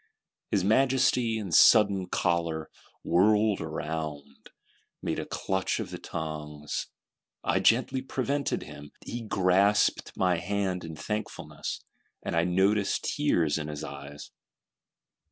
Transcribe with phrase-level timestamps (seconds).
[0.49, 2.71] His Majesty, in sudden choler,
[3.03, 4.49] whirled round;
[4.99, 6.87] made a clutch at the tongs:
[7.43, 11.85] "I gently prevented him; he grasped my hand in thankfulness;
[12.23, 14.31] and I noticed tears in his eyes."